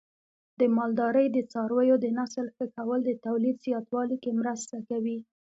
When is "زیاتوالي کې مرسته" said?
3.65-4.75